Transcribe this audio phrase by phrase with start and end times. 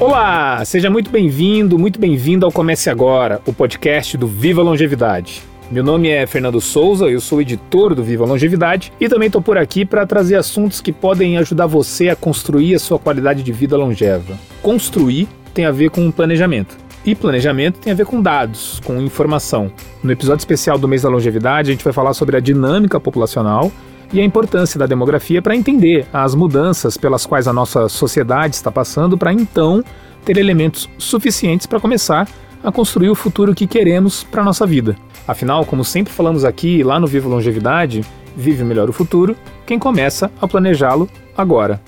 [0.00, 5.42] Olá, seja muito bem-vindo, muito bem-vindo ao Comece Agora, o podcast do Viva Longevidade.
[5.70, 9.58] Meu nome é Fernando Souza, eu sou editor do Viva Longevidade e também estou por
[9.58, 13.76] aqui para trazer assuntos que podem ajudar você a construir a sua qualidade de vida
[13.76, 14.38] longeva.
[14.62, 16.78] Construir tem a ver com planejamento.
[17.04, 19.70] E planejamento tem a ver com dados, com informação.
[20.02, 23.70] No episódio especial do mês da longevidade, a gente vai falar sobre a dinâmica populacional
[24.12, 28.70] e a importância da demografia para entender as mudanças pelas quais a nossa sociedade está
[28.70, 29.82] passando, para então
[30.24, 32.28] ter elementos suficientes para começar
[32.62, 34.96] a construir o futuro que queremos para a nossa vida.
[35.26, 38.04] Afinal, como sempre falamos aqui lá no Vivo Longevidade,
[38.36, 41.80] vive melhor o futuro quem começa a planejá-lo agora.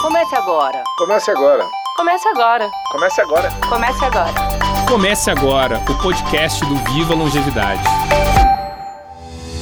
[0.00, 0.82] Comece agora.
[0.96, 1.64] Comece agora.
[1.96, 2.70] Comece agora.
[2.90, 3.50] Comece agora.
[3.68, 4.59] Comece agora.
[4.90, 7.80] Comece agora o podcast do Viva Longevidade.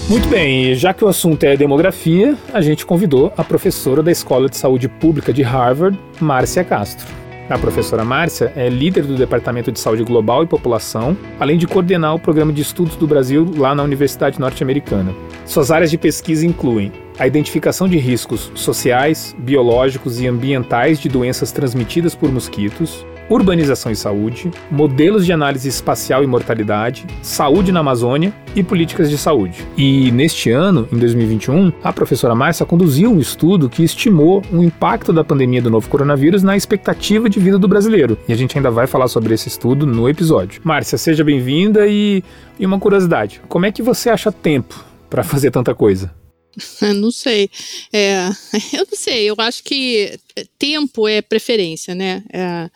[0.09, 4.48] Muito bem, já que o assunto é demografia, a gente convidou a professora da Escola
[4.48, 7.06] de Saúde Pública de Harvard, Márcia Castro.
[7.50, 12.14] A professora Márcia é líder do Departamento de Saúde Global e População, além de coordenar
[12.14, 15.14] o programa de estudos do Brasil lá na Universidade Norte-Americana.
[15.45, 21.52] Suas áreas de pesquisa incluem a identificação de riscos sociais, biológicos e ambientais de doenças
[21.52, 28.32] transmitidas por mosquitos, urbanização e saúde, modelos de análise espacial e mortalidade, saúde na Amazônia
[28.54, 29.66] e políticas de saúde.
[29.76, 35.12] E neste ano, em 2021, a professora Márcia conduziu um estudo que estimou o impacto
[35.12, 38.18] da pandemia do novo coronavírus na expectativa de vida do brasileiro.
[38.28, 40.60] E a gente ainda vai falar sobre esse estudo no episódio.
[40.64, 42.22] Márcia, seja bem-vinda e,
[42.58, 46.10] e uma curiosidade: como é que você acha tempo para fazer tanta coisa?
[46.96, 47.50] Não sei.
[47.92, 48.27] É,
[48.72, 49.30] eu não sei.
[49.30, 50.18] Eu acho que
[50.58, 52.24] tempo é preferência, né?
[52.32, 52.70] É,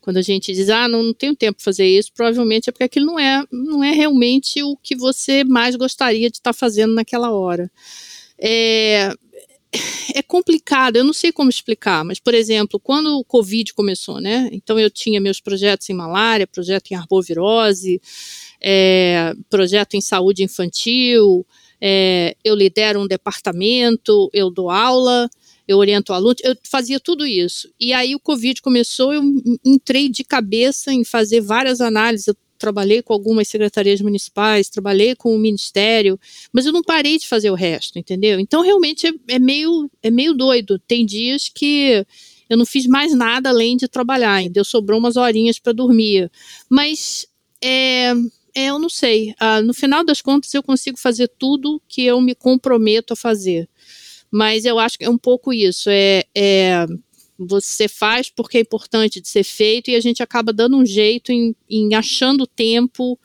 [0.00, 2.84] quando a gente diz, ah, não, não tenho tempo para fazer isso, provavelmente é porque
[2.84, 6.94] aquilo não é, não é realmente o que você mais gostaria de estar tá fazendo
[6.94, 7.70] naquela hora.
[8.38, 9.12] É,
[10.14, 14.48] é complicado, eu não sei como explicar, mas, por exemplo, quando o Covid começou, né?
[14.52, 18.00] Então eu tinha meus projetos em malária, projeto em arbovirose,
[18.60, 21.46] é, projeto em saúde infantil,
[21.80, 25.28] é, eu lidero um departamento, eu dou aula,
[25.66, 27.72] eu oriento alunos, eu fazia tudo isso.
[27.78, 29.22] E aí o Covid começou, eu
[29.64, 32.26] entrei de cabeça em fazer várias análises.
[32.26, 36.20] Eu trabalhei com algumas secretarias municipais, trabalhei com o ministério,
[36.52, 38.38] mas eu não parei de fazer o resto, entendeu?
[38.38, 40.78] Então realmente é, é meio é meio doido.
[40.78, 42.04] Tem dias que
[42.48, 46.30] eu não fiz mais nada além de trabalhar, ainda sobrou umas horinhas para dormir.
[46.68, 47.26] Mas
[47.62, 48.12] é,
[48.54, 49.34] é, eu não sei.
[49.38, 53.68] Ah, no final das contas, eu consigo fazer tudo que eu me comprometo a fazer.
[54.30, 55.90] Mas eu acho que é um pouco isso.
[55.90, 56.86] É, é
[57.38, 61.32] você faz porque é importante de ser feito e a gente acaba dando um jeito
[61.32, 63.18] em, em achando tempo,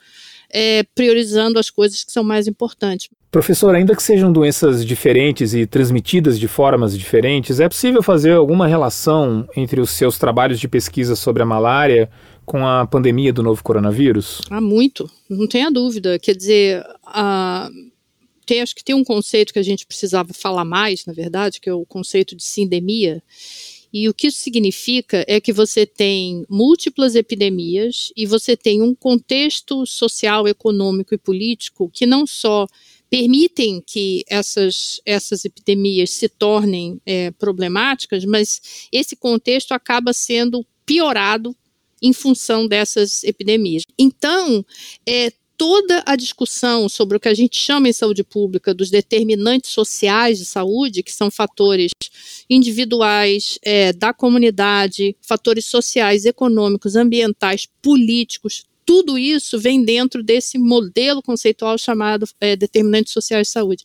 [0.50, 3.10] é, priorizando as coisas que são mais importantes.
[3.30, 8.66] Professor, ainda que sejam doenças diferentes e transmitidas de formas diferentes, é possível fazer alguma
[8.66, 12.10] relação entre os seus trabalhos de pesquisa sobre a malária
[12.46, 14.42] com a pandemia do novo coronavírus?
[14.50, 16.20] Há muito, não tenha dúvida.
[16.20, 17.70] Quer dizer, a
[18.46, 21.70] tem, acho que tem um conceito que a gente precisava falar mais, na verdade, que
[21.70, 23.22] é o conceito de sindemia.
[23.92, 28.94] E o que isso significa é que você tem múltiplas epidemias e você tem um
[28.94, 32.68] contexto social, econômico e político que não só
[33.10, 41.56] permitem que essas, essas epidemias se tornem é, problemáticas, mas esse contexto acaba sendo piorado
[42.02, 43.84] em função dessas epidemias.
[43.98, 44.66] Então,
[45.08, 49.72] é, toda a discussão sobre o que a gente chama em saúde pública dos determinantes
[49.72, 51.92] sociais de saúde, que são fatores
[52.50, 61.22] individuais, é, da comunidade, fatores sociais, econômicos, ambientais, políticos, tudo isso vem dentro desse modelo
[61.22, 63.84] conceitual chamado é, determinantes sociais de saúde.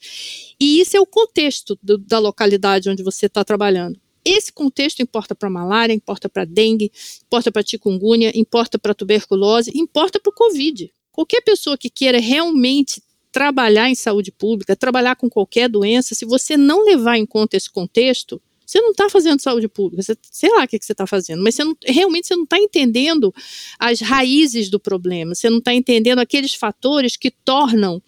[0.60, 3.98] E isso é o contexto do, da localidade onde você está trabalhando.
[4.24, 6.92] Esse contexto importa para malária, importa para dengue,
[7.24, 10.92] importa para chikungunya, importa para tuberculose, importa para o Covid.
[11.10, 16.56] Qualquer pessoa que queira realmente trabalhar em saúde pública, trabalhar com qualquer doença, se você
[16.56, 20.62] não levar em conta esse contexto, você não está fazendo saúde pública, você, sei lá
[20.62, 23.34] o que, que você está fazendo, mas você não, realmente você não está entendendo
[23.80, 28.00] as raízes do problema, você não está entendendo aqueles fatores que tornam.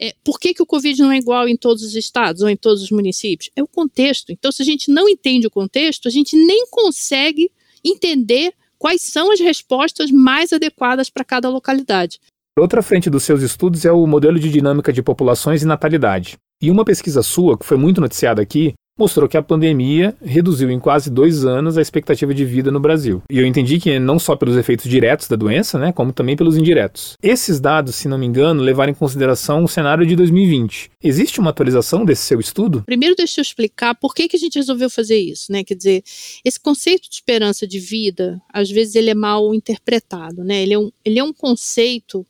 [0.00, 2.56] É, por que, que o Covid não é igual em todos os estados ou em
[2.56, 3.48] todos os municípios?
[3.54, 4.32] É o contexto.
[4.32, 7.52] Então, se a gente não entende o contexto, a gente nem consegue
[7.84, 12.18] entender quais são as respostas mais adequadas para cada localidade.
[12.58, 16.36] Outra frente dos seus estudos é o modelo de dinâmica de populações e natalidade.
[16.60, 20.80] E uma pesquisa sua, que foi muito noticiada aqui, mostrou que a pandemia reduziu em
[20.80, 23.22] quase dois anos a expectativa de vida no Brasil.
[23.30, 26.56] E eu entendi que não só pelos efeitos diretos da doença, né, como também pelos
[26.56, 27.16] indiretos.
[27.22, 30.90] Esses dados, se não me engano, levaram em consideração o cenário de 2020.
[31.02, 32.82] Existe uma atualização desse seu estudo?
[32.84, 35.62] Primeiro, deixa eu explicar por que, que a gente resolveu fazer isso, né?
[35.62, 36.02] Quer dizer,
[36.44, 40.62] esse conceito de esperança de vida, às vezes ele é mal interpretado, né?
[40.62, 42.26] Ele é um, ele é um conceito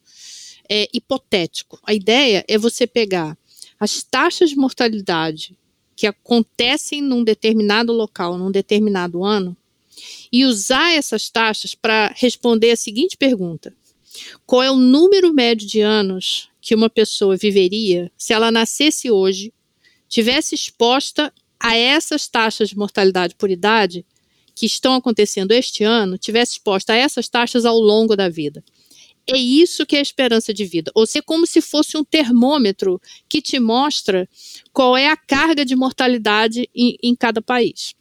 [0.69, 1.79] é, hipotético.
[1.83, 3.37] A ideia é você pegar
[3.81, 5.58] as taxas de mortalidade
[5.99, 9.57] que acontecem num determinado local, num determinado ano,
[10.31, 13.75] e usar essas taxas para responder a seguinte pergunta:
[14.47, 19.53] qual é o número médio de anos que uma pessoa viveria se ela nascesse hoje,
[20.09, 24.07] tivesse exposta a essas taxas de mortalidade por idade
[24.55, 28.63] que estão acontecendo este ano, tivesse exposta a essas taxas ao longo da vida?
[29.31, 30.91] É isso que é a esperança de vida.
[30.95, 32.99] Ou seja, como se fosse um termômetro
[33.29, 34.27] que te mostra
[34.73, 37.95] qual é a carga de mortalidade em, em cada país.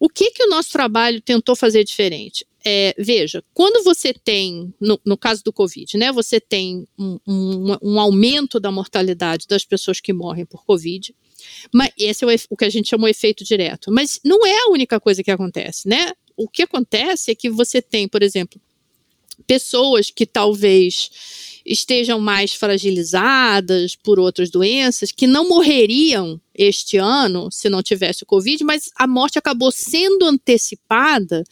[0.00, 2.44] O que, que o nosso trabalho tentou fazer diferente?
[2.64, 7.76] É, veja, quando você tem, no, no, caso do Covid, né, você tem um, um,
[7.80, 11.14] um, aumento da mortalidade das pessoas que morrem por Covid,
[11.72, 13.92] mas esse é o, o que a gente chama de efeito direto.
[13.92, 16.12] Mas não é a única coisa que acontece, né?
[16.36, 18.60] O que acontece é que você tem, por exemplo,
[19.46, 21.10] pessoas que talvez
[21.64, 28.26] estejam mais fragilizadas por outras doenças, que não morreriam este ano se não tivesse o
[28.26, 31.44] Covid, mas a morte acabou sendo antecipada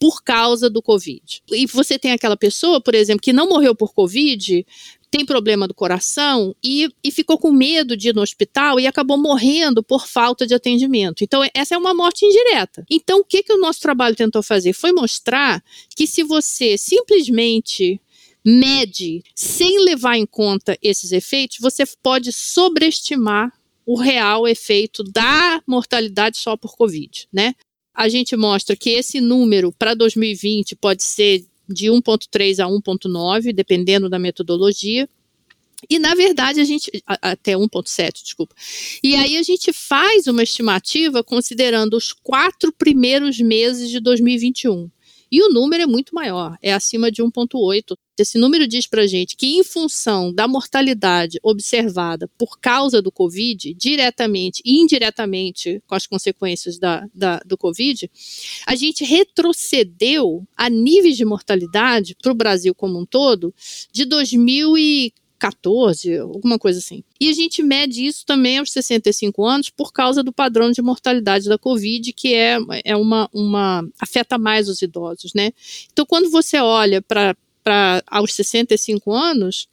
[0.00, 1.42] por causa do Covid.
[1.52, 4.66] E você tem aquela pessoa, por exemplo, que não morreu por Covid,
[5.12, 9.18] tem problema do coração e, e ficou com medo de ir no hospital e acabou
[9.18, 11.22] morrendo por falta de atendimento.
[11.22, 12.82] Então, essa é uma morte indireta.
[12.90, 14.72] Então, o que, que o nosso trabalho tentou fazer?
[14.72, 15.62] Foi mostrar
[15.94, 18.00] que se você simplesmente
[18.42, 23.52] mede sem levar em conta esses efeitos, você pode sobreestimar
[23.84, 27.54] o real efeito da mortalidade só por Covid, né?
[27.94, 34.08] A gente mostra que esse número para 2020 pode ser de 1.3 a 1.9, dependendo
[34.08, 35.08] da metodologia.
[35.90, 36.90] E, na verdade, a gente.
[37.06, 38.54] Até 1,7, desculpa.
[39.02, 44.90] E aí a gente faz uma estimativa considerando os quatro primeiros meses de 2021.
[45.32, 47.96] E o número é muito maior, é acima de 1,8.
[48.18, 53.72] Esse número diz para gente que, em função da mortalidade observada por causa do Covid,
[53.72, 58.10] diretamente e indiretamente com as consequências da, da, do Covid,
[58.66, 63.54] a gente retrocedeu a níveis de mortalidade para o Brasil como um todo
[63.90, 67.02] de 2014 14, alguma coisa assim.
[67.20, 71.48] E a gente mede isso também aos 65 anos por causa do padrão de mortalidade
[71.48, 73.84] da Covid, que é, é uma, uma.
[73.98, 75.50] afeta mais os idosos, né?
[75.92, 77.34] Então, quando você olha para
[78.06, 79.66] aos 65 anos,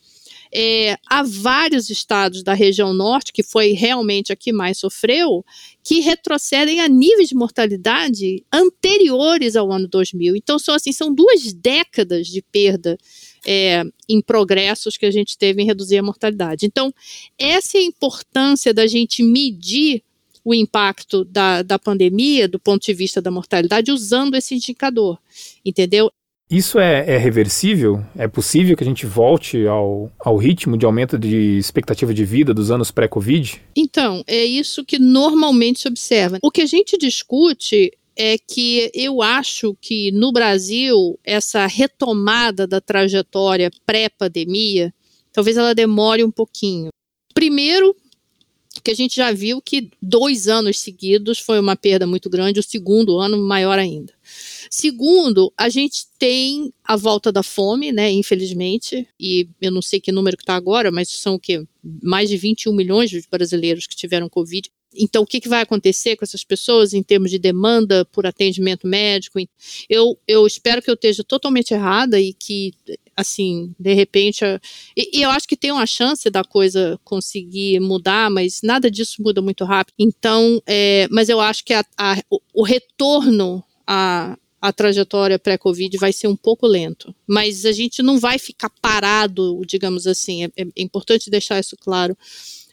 [0.52, 5.46] é, há vários estados da região norte, que foi realmente a que mais sofreu,
[5.84, 10.36] que retrocedem a níveis de mortalidade anteriores ao ano 2000.
[10.36, 12.98] Então, são assim, são duas décadas de perda
[13.46, 16.66] é, em progressos que a gente teve em reduzir a mortalidade.
[16.66, 16.94] Então,
[17.38, 20.04] essa é a importância da gente medir
[20.44, 25.20] o impacto da, da pandemia do ponto de vista da mortalidade usando esse indicador,
[25.64, 26.12] entendeu?
[26.50, 28.04] Isso é, é, reversível?
[28.18, 32.56] É possível que a gente volte ao, ao ritmo de aumento de expectativa de vida
[32.56, 33.62] dos anos pré-Covid?
[33.76, 36.40] Então, é isso que normalmente se observa.
[36.42, 42.82] O que a gente discute é que eu acho que no Brasil essa retomada da
[42.82, 44.94] trajetória pré-pandemia,
[45.32, 46.90] talvez ela demore um pouquinho.
[47.34, 47.96] Primeiro,
[48.84, 52.64] que a gente já viu que dois anos seguidos foi uma perda muito grande, o
[52.64, 54.14] segundo ano maior ainda.
[54.70, 60.12] Segundo, a gente tem a volta da fome, né, infelizmente, e eu não sei que
[60.12, 61.66] número que está agora, mas são o quê?
[62.04, 64.70] Mais de 21 milhões de brasileiros que tiveram Covid.
[64.96, 68.88] Então, o que, que, vai acontecer com essas pessoas em termos de demanda por atendimento
[68.88, 69.40] médico?
[69.88, 72.74] Eu, eu espero que eu esteja totalmente errada e que,
[73.16, 74.44] assim, de repente.
[74.98, 79.22] E, e, eu acho que tem uma chance da coisa conseguir mudar, mas nada disso
[79.22, 79.94] muda muito rápido.
[80.00, 85.98] Então, é, mas eu acho que a, a, o, o retorno a, a trajetória pré-Covid
[85.98, 87.14] vai ser um pouco lento.
[87.28, 90.46] Mas a gente não vai ficar parado, digamos assim.
[90.46, 92.18] É, é importante deixar isso claro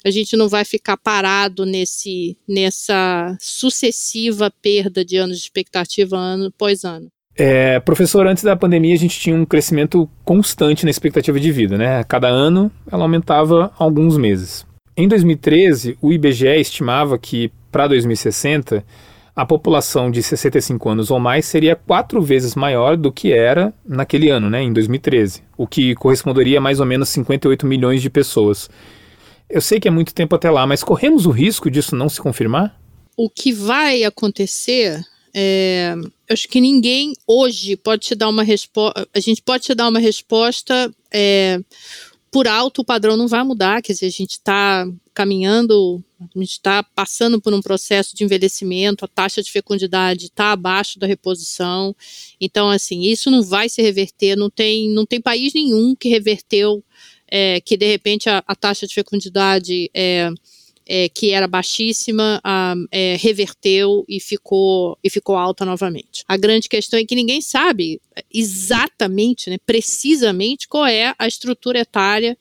[0.07, 6.47] a gente não vai ficar parado nesse, nessa sucessiva perda de anos de expectativa ano
[6.47, 7.09] após ano.
[7.37, 11.76] É, professor, antes da pandemia a gente tinha um crescimento constante na expectativa de vida,
[11.76, 12.05] né?
[12.05, 14.64] Cada ano ela aumentava alguns meses.
[14.97, 18.85] Em 2013, o IBGE estimava que para 2060
[19.37, 24.31] a população de 65 anos ou mais seria quatro vezes maior do que era naquele
[24.31, 28.71] ano, né, em 2013, o que corresponderia a mais ou menos 58 milhões de pessoas.
[29.49, 32.21] Eu sei que é muito tempo até lá, mas corremos o risco disso não se
[32.21, 32.76] confirmar?
[33.16, 35.00] o que vai acontecer
[35.35, 35.95] é,
[36.31, 39.09] acho que ninguém hoje pode te dar uma resposta.
[39.14, 41.61] A gente pode te dar uma resposta é,
[42.37, 43.81] por alto, o padrão não vai mudar.
[43.81, 49.07] Quer dizer, a gente está caminhando, a gente está passando por um processo de envelhecimento,
[49.07, 51.97] a taxa de fecundidade está abaixo da reposição.
[52.38, 54.37] Então, assim, isso não vai se reverter.
[54.37, 56.85] Não tem, não tem país nenhum que reverteu,
[57.26, 60.28] é, que de repente a, a taxa de fecundidade é,
[60.87, 62.40] é, que era baixíssima,
[62.90, 66.25] é, reverteu e ficou, e ficou alta novamente.
[66.28, 68.00] A grande questão é que ninguém sabe
[68.33, 72.38] exatamente, né, precisamente, qual é a estrutura etária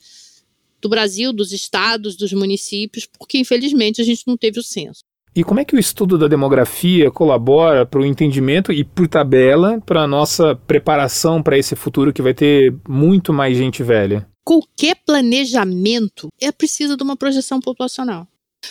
[0.82, 5.00] do Brasil, dos estados, dos municípios, porque infelizmente a gente não teve o censo.
[5.36, 9.82] E como é que o estudo da demografia colabora para o entendimento e, por tabela,
[9.86, 14.26] para a nossa preparação para esse futuro que vai ter muito mais gente velha?
[14.46, 18.26] Qualquer planejamento é preciso de uma projeção populacional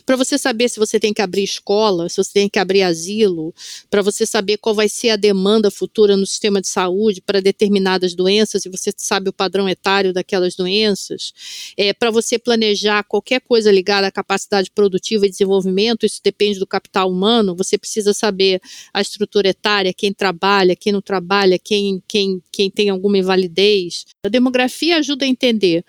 [0.04, 3.54] para você saber se você tem que abrir escola, se você tem que abrir asilo,
[3.90, 8.14] para você saber qual vai ser a demanda futura no sistema de saúde para determinadas
[8.14, 11.32] doenças, e você sabe o padrão etário daquelas doenças,
[11.76, 16.66] é, para você planejar qualquer coisa ligada à capacidade produtiva e desenvolvimento, isso depende do
[16.66, 18.60] capital humano, você precisa saber
[18.92, 24.04] a estrutura etária, quem trabalha, quem não trabalha, quem, quem, quem tem alguma invalidez.
[24.24, 25.84] A demografia ajuda a entender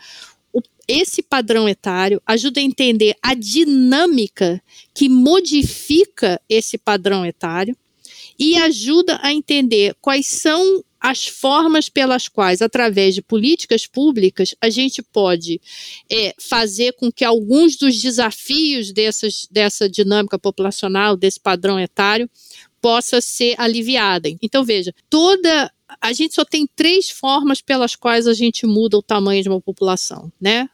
[0.87, 4.61] esse padrão etário, ajuda a entender a dinâmica
[4.93, 7.75] que modifica esse padrão etário
[8.37, 14.71] e ajuda a entender quais são as formas pelas quais, através de políticas públicas, a
[14.71, 15.61] gente pode
[16.11, 22.27] é, fazer com que alguns dos desafios dessas, dessa dinâmica populacional, desse padrão etário,
[22.81, 24.29] possa ser aliviada.
[24.41, 29.03] Então, veja, toda a gente só tem três formas pelas quais a gente muda o
[29.03, 30.67] tamanho de uma população, né?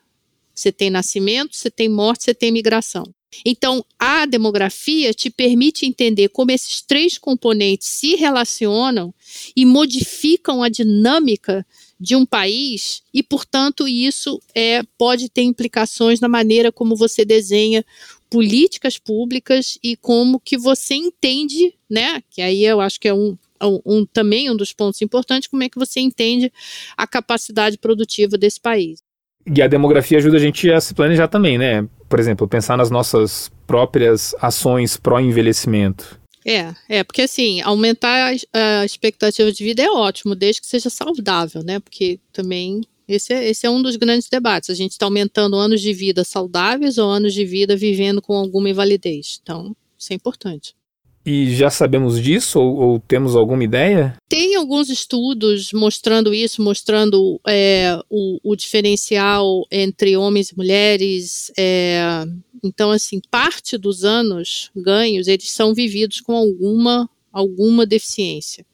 [0.54, 3.04] Você tem nascimento, você tem morte, você tem migração.
[3.46, 9.14] Então, a demografia te permite entender como esses três componentes se relacionam
[9.56, 11.66] e modificam a dinâmica
[12.00, 17.86] de um país e, portanto, isso é, pode ter implicações na maneira como você desenha
[18.30, 22.22] políticas públicas e como que você entende, né?
[22.30, 25.64] Que aí eu acho que é um, um, um, também um dos pontos importantes, como
[25.64, 26.52] é que você entende
[26.98, 29.00] a capacidade produtiva desse país.
[29.46, 31.88] E a demografia ajuda a gente a se planejar também, né?
[32.08, 36.20] Por exemplo, pensar nas nossas próprias ações pró-envelhecimento.
[36.46, 40.90] É, é, porque assim, aumentar a, a, expectativa de vida é ótimo, desde que seja
[40.90, 41.80] saudável, né?
[41.80, 44.70] Porque também esse é, esse é um dos grandes debates.
[44.70, 48.70] A gente está aumentando anos de vida saudáveis ou anos de vida vivendo com alguma
[48.70, 49.40] invalidez.
[49.42, 50.76] Então, isso é importante.
[51.26, 54.16] E já sabemos disso ou, ou, temos alguma ideia?
[54.28, 61.52] Tem alguns estudos mostrando isso, mostrando é, o, o, diferencial entre homens e mulheres.
[61.58, 62.24] É,
[62.64, 68.66] então, assim, parte dos anos ganhos eles são vividos com alguma alguma deficiência.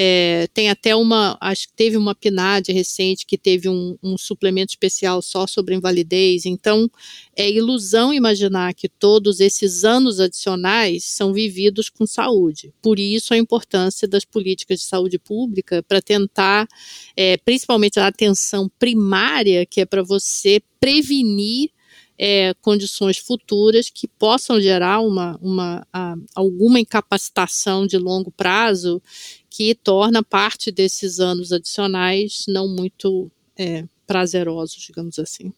[0.00, 4.70] É, tem até uma, acho que teve uma PNAD recente que teve um, um, suplemento
[4.70, 6.46] especial só sobre invalidez.
[6.46, 6.88] Então,
[7.34, 12.72] é ilusão imaginar que todos esses anos adicionais são vividos com saúde.
[12.80, 16.68] Por isso, a importância das políticas de saúde pública para tentar,
[17.16, 21.70] é, principalmente a atenção primária, que é para você prevenir
[22.18, 29.00] é, condições futuras que possam gerar uma, uma, a, alguma incapacitação de longo prazo
[29.50, 35.52] que torna parte desses anos adicionais não muito é, prazerosos, digamos assim.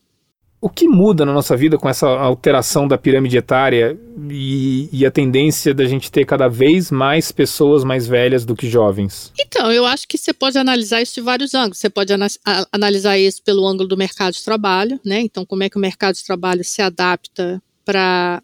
[0.62, 3.98] O que muda na nossa vida com essa alteração da pirâmide etária
[4.30, 8.68] e, e, a tendência da gente ter cada vez mais pessoas mais velhas do que
[8.68, 9.32] jovens?
[9.40, 11.78] Então, eu acho que você pode analisar isso de vários ângulos.
[11.78, 12.12] Você pode
[12.70, 15.20] analisar isso pelo ângulo do mercado de trabalho, né?
[15.22, 18.42] Então, como é que o mercado de trabalho se adapta para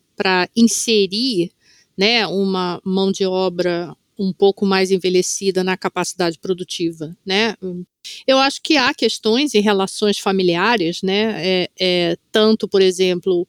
[0.57, 1.53] inserir
[1.99, 7.55] né, uma mão de obra um pouco mais envelhecida na capacidade produtiva, né?
[8.27, 11.35] Eu acho que há questões em relações familiares, né?
[11.37, 13.47] É, é, tanto, por exemplo,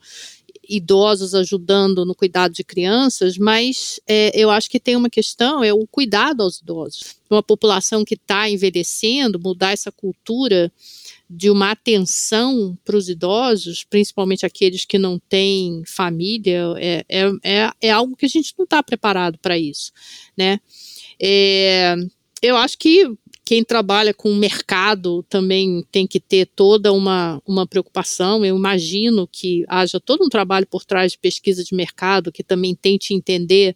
[0.69, 5.73] idosos ajudando no cuidado de crianças, mas é, eu acho que tem uma questão, é
[5.73, 7.15] o cuidado aos idosos.
[7.29, 10.71] Uma população que está envelhecendo, mudar essa cultura
[11.29, 17.71] de uma atenção para os idosos, principalmente aqueles que não têm família, é, é, é,
[17.81, 19.91] é algo que a gente não está preparado para isso,
[20.37, 20.59] né?
[21.19, 21.95] É,
[22.41, 23.11] eu acho que
[23.47, 28.43] quem trabalha com o mercado também tem que ter toda uma, uma preocupação.
[28.43, 32.75] Eu imagino que haja todo um trabalho por trás de pesquisa de mercado que também
[32.75, 33.73] tente entender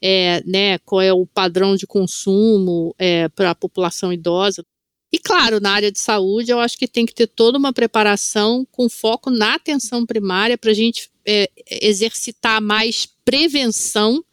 [0.00, 4.64] é, né, qual é o padrão de consumo é, para a população idosa.
[5.12, 8.66] E claro, na área de saúde, eu acho que tem que ter toda uma preparação
[8.72, 11.50] com foco na atenção primária para a gente é,
[11.82, 14.24] exercitar mais prevenção,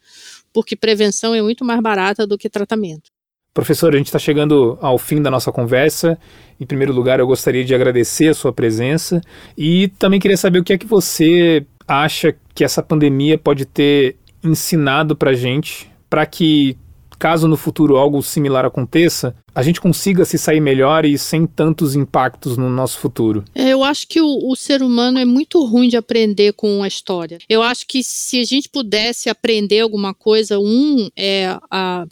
[0.54, 3.10] porque prevenção é muito mais barata do que tratamento.
[3.52, 6.16] Professor, a gente está chegando ao fim da nossa conversa.
[6.60, 9.20] Em primeiro lugar, eu gostaria de agradecer a sua presença
[9.58, 14.16] e também queria saber o que é que você acha que essa pandemia pode ter
[14.44, 16.76] ensinado para gente, para que,
[17.18, 21.96] caso no futuro algo similar aconteça, a gente consiga se sair melhor e sem tantos
[21.96, 23.44] impactos no nosso futuro?
[23.52, 26.88] É, eu acho que o, o, ser humano é muito ruim de aprender com a
[26.88, 27.38] história.
[27.48, 32.06] Eu acho que se a gente pudesse aprender alguma coisa, um é a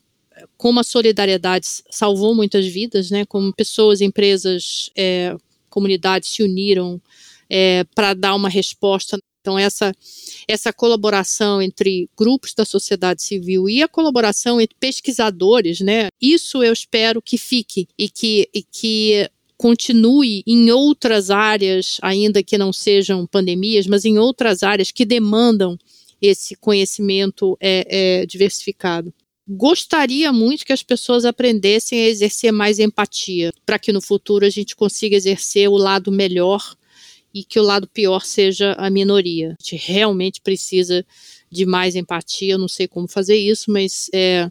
[0.56, 3.24] como a solidariedade salvou muitas vidas, né?
[3.24, 5.36] Como pessoas, empresas, é,
[5.68, 7.00] comunidades se uniram
[7.48, 9.18] é, para dar uma resposta.
[9.40, 9.92] Então essa
[10.46, 16.08] essa colaboração entre grupos da sociedade civil e a colaboração entre pesquisadores, né?
[16.20, 22.56] Isso eu espero que fique e que, e que continue em outras áreas, ainda que
[22.56, 25.76] não sejam pandemias, mas em outras áreas que demandam
[26.20, 29.12] esse conhecimento é, é, diversificado
[29.48, 34.50] gostaria muito que as pessoas aprendessem a exercer mais empatia, para que no futuro a
[34.50, 36.76] gente consiga exercer o lado melhor
[37.32, 39.56] e que o lado pior seja a minoria.
[39.58, 41.04] A gente realmente precisa
[41.50, 42.54] de mais empatia.
[42.54, 44.50] Eu não sei como fazer isso, mas é,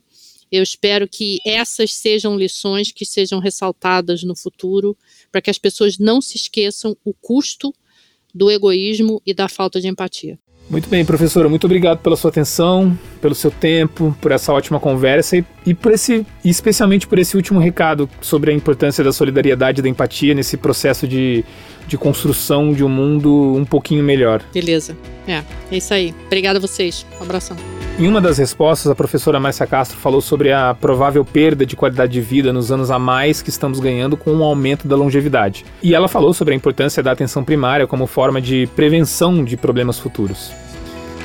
[0.51, 4.98] eu espero que essas sejam lições que sejam ressaltadas no futuro,
[5.32, 7.74] para que as pessoas não se esqueçam o custo
[8.34, 10.39] do egoísmo e da falta de empatia.
[10.69, 15.38] Muito bem, professora, muito obrigado pela sua atenção, pelo seu tempo, por essa ótima conversa
[15.38, 19.81] e, e por esse, especialmente por esse último recado sobre a importância da solidariedade e
[19.81, 21.45] da empatia nesse processo de,
[21.88, 24.41] de construção de um mundo um pouquinho melhor.
[24.53, 24.96] Beleza.
[25.27, 26.13] É, é isso aí.
[26.25, 27.06] Obrigada a vocês.
[27.20, 27.58] Um abração.
[28.00, 32.13] Em uma das respostas, a professora Márcia Castro falou sobre a provável perda de qualidade
[32.13, 35.65] de vida nos anos a mais que estamos ganhando com o aumento da longevidade.
[35.82, 39.98] E ela falou sobre a importância da atenção primária como forma de prevenção de problemas
[39.98, 40.51] futuros.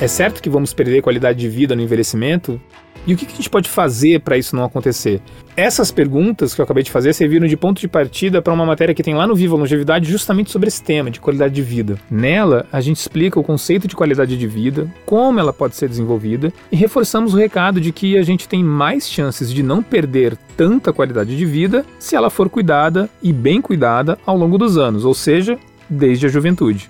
[0.03, 2.59] É certo que vamos perder qualidade de vida no envelhecimento?
[3.07, 5.21] E o que a gente pode fazer para isso não acontecer?
[5.55, 8.93] Essas perguntas que eu acabei de fazer serviram de ponto de partida para uma matéria
[8.93, 11.97] que tem lá no Viva Longevidade justamente sobre esse tema de qualidade de vida.
[12.11, 16.51] Nela, a gente explica o conceito de qualidade de vida, como ela pode ser desenvolvida
[16.69, 20.91] e reforçamos o recado de que a gente tem mais chances de não perder tanta
[20.91, 25.13] qualidade de vida se ela for cuidada e bem cuidada ao longo dos anos, ou
[25.13, 25.57] seja,
[25.89, 26.89] desde a juventude.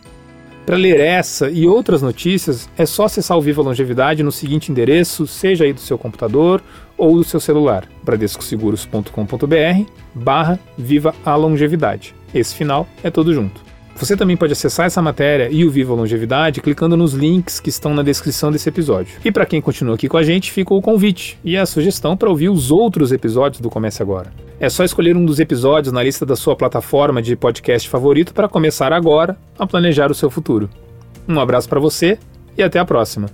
[0.66, 5.28] Para ler essa e outras notícias, é só acessar o Viva Longevidade no seguinte endereço,
[5.28, 6.64] seja aí do seu computador
[6.98, 12.16] ou do seu celular, bradescoseguros.com.br barra Viva a Longevidade.
[12.34, 13.73] Esse final é todo junto.
[13.96, 17.94] Você também pode acessar essa matéria e o Viva Longevidade clicando nos links que estão
[17.94, 19.18] na descrição desse episódio.
[19.24, 22.30] E para quem continua aqui com a gente, fica o convite e a sugestão para
[22.30, 24.34] ouvir os outros episódios do Comece Agora.
[24.60, 28.50] É só escolher um dos episódios na lista da sua plataforma de podcast favorito para
[28.50, 30.70] começar agora a planejar o seu futuro.
[31.28, 32.18] Um abraço para você
[32.58, 33.30] e até a próxima.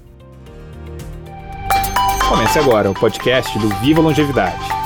[2.28, 4.79] Comece agora o podcast do Viva Longevidade.